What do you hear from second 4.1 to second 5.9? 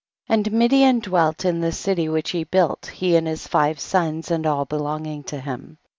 and all belonging to him.